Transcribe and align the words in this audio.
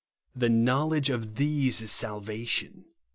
The 0.35 0.49
knowledge 0.49 1.11
of 1.11 1.35
these 1.35 1.79
is 1.79 1.91
salvation. 1.91 2.85